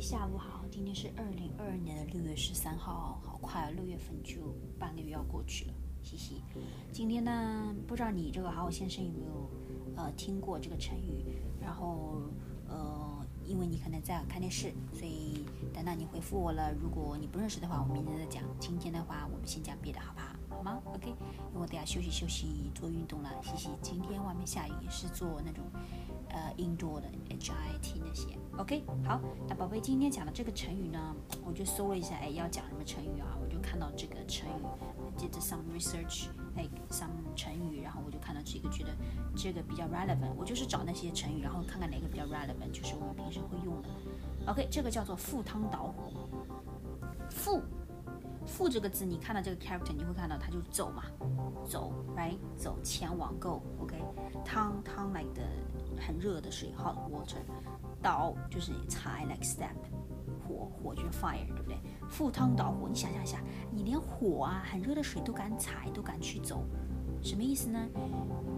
[0.00, 5.74] 下午好，今天是二零二二年的六月十三号，好快啊，六月份就半个月要过去了，
[6.04, 6.40] 嘻嘻。
[6.92, 9.50] 今天呢，不知道你这个好好先生有没有
[9.96, 11.42] 呃听过这个成语？
[11.60, 12.22] 然后
[12.68, 15.44] 呃，因为你可能在看电视，所以
[15.74, 18.44] 等到你回复我了，如果你不认识的话，我明天再讲。
[18.60, 20.27] 今天的话，我们先讲别的，好不好？
[20.58, 21.14] 好吗？OK，
[21.54, 23.68] 我等下休息休息，做运动了，嘻嘻。
[23.80, 25.64] 今天外面下雨，是做那种。
[26.30, 33.38] 呃，indoor 的 H I T 那些，OK，好，那宝贝今天讲的这个成语呢，我就搜了一下，哎，要讲什么成语啊？
[33.40, 34.62] 我就看到这个成语
[35.16, 38.90] ，did some research，哎，some 成语，然后我就看到这个，觉得
[39.34, 43.88] 这个比较 relevant，我就是找那些成语，然后看看哪个比较 relevant，就是我们平时会用的。
[44.48, 46.12] OK，这个叫做赴汤蹈火，
[47.30, 47.62] 赴，
[48.48, 51.04] 赴这个字，你看到这个 character，你会看到它就走嘛，
[51.68, 54.02] 走，right，走，前往，go，OK，
[54.44, 55.42] 汤汤 like 的。
[56.00, 57.42] 很热的水，hot water，
[58.00, 59.74] 倒就是踩，like step，
[60.46, 61.76] 火火就是 fire，对不对？
[62.08, 63.42] 赴汤蹈火，你想象一下，
[63.72, 66.62] 你连火啊，很热的水都敢踩，都敢去走，
[67.20, 67.84] 什么意思呢？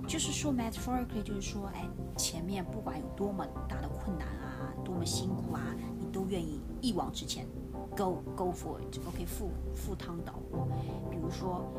[0.07, 5.63] 就是说 metaphorically，就是说，哎，前面不管有多么大的困难啊，多么辛苦啊，
[5.99, 7.47] 你都愿意一往直前
[7.97, 10.67] ，go go for it，OK，赴赴汤蹈火。
[11.11, 11.71] 比如说，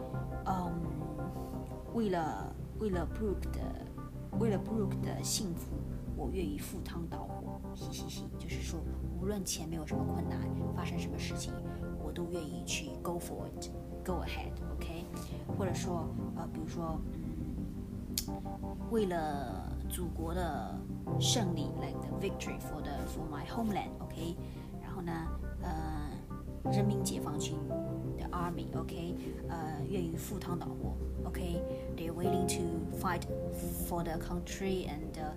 [0.46, 0.72] 嗯，
[1.94, 3.60] 为了为了 Brooke 的。
[4.40, 5.76] 为了 Brooke 的幸福，
[6.16, 7.60] 我愿意赴汤蹈火。
[7.76, 8.80] 嘻嘻嘻，就是说，
[9.20, 10.40] 无论前面有什么困难，
[10.74, 11.54] 发生什么事情，
[12.02, 15.06] 我都愿意去 go for it，go ahead，OK？
[15.58, 16.98] 或者说，呃，比如说，
[18.91, 20.75] 为了祖国的
[21.21, 24.37] 胜利，like the victory for the for my homeland，OK？
[24.83, 25.13] 然后呢，
[25.63, 27.57] 呃，人民解放军。
[28.33, 29.15] army, okay,
[29.49, 30.95] 呃，愿意赴汤蹈火，
[31.25, 31.63] okay,
[31.97, 32.63] they're willing to
[32.99, 33.23] fight
[33.89, 35.31] for the country and uh,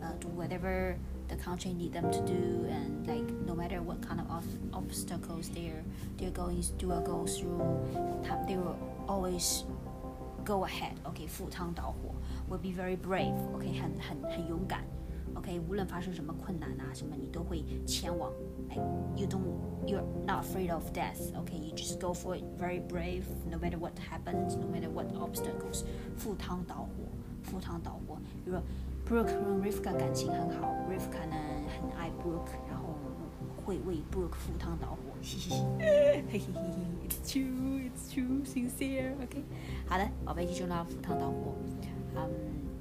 [0.00, 0.96] uh, do whatever
[1.28, 4.26] the country need them to do, and like no matter what kind of
[4.72, 5.82] obstacles they're
[6.16, 7.60] they're going to go through,
[8.46, 8.76] they will
[9.08, 9.64] always
[10.50, 12.14] go ahead, okay, 赴汤蹈火
[12.48, 14.84] will be very brave, okay, 很很很勇敢。
[15.34, 18.32] OK，无论发生什么困难啊，什么你都会前往。
[18.70, 18.80] Like
[19.16, 19.44] you don't,
[19.86, 21.36] you're not afraid of death.
[21.38, 22.42] OK, you just go for it.
[22.58, 25.84] Very brave, no matter what happens, no matter what obstacles.
[26.16, 26.88] 赴汤蹈火，
[27.42, 28.16] 赴汤蹈火。
[28.44, 28.62] 比如说，
[29.06, 31.36] Brooke 和 Rivka 感情很好，Rivka 呢
[31.68, 32.89] 很爱 Brooke，然后
[33.65, 34.97] 会为 book 赴汤蹈火。
[35.21, 39.13] 嘿嘿嘿，嘿嘿嘿，It's true, it's true, sincere.
[39.23, 39.43] OK，
[39.87, 41.55] 好的，宝贝记住了，赴汤蹈火。
[42.15, 42.21] 嗯。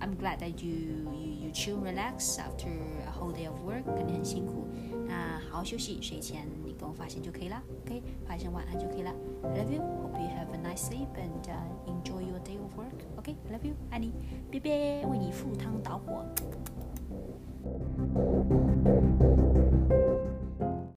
[0.00, 2.70] I'm glad that you you you chill relax after
[3.04, 4.66] a whole day of work，肯定很辛苦。
[5.06, 8.02] 那好好休息，睡前你跟我发信就可以了，OK？
[8.26, 9.12] 发一声晚安就可以了。
[9.42, 9.82] I love you.
[9.82, 11.44] Hope you have a nice sleep and
[11.86, 13.04] enjoy your day of work.
[13.18, 13.36] OK?
[13.50, 14.14] I love you，爱你，
[14.50, 16.24] 拜拜为你赴汤蹈火。